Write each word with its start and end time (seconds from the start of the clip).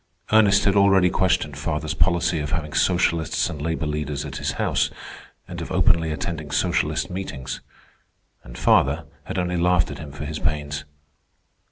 Ernest 0.31 0.65
had 0.65 0.75
already 0.75 1.11
questioned 1.11 1.55
father's 1.55 1.93
policy 1.93 2.39
of 2.39 2.53
having 2.53 2.73
socialists 2.73 3.51
and 3.51 3.61
labor 3.61 3.85
leaders 3.85 4.25
at 4.25 4.37
his 4.37 4.53
house, 4.53 4.89
and 5.47 5.61
of 5.61 5.71
openly 5.71 6.11
attending 6.11 6.49
socialist 6.49 7.11
meetings; 7.11 7.61
and 8.43 8.57
father 8.57 9.05
had 9.25 9.37
only 9.37 9.57
laughed 9.57 9.91
at 9.91 9.99
him 9.99 10.11
for 10.11 10.25
his 10.25 10.39
pains. 10.39 10.85